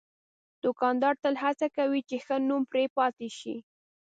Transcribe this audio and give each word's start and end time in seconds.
دوکاندار 0.63 1.13
تل 1.23 1.33
هڅه 1.43 1.67
کوي 1.77 2.01
چې 2.09 2.15
ښه 2.25 2.35
نوم 2.47 2.61
پرې 2.71 2.85
پاتې 2.97 3.27
شي. 3.37 3.55